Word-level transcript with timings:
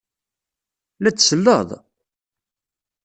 La 1.01 1.09
d-selleḍ? 1.11 1.69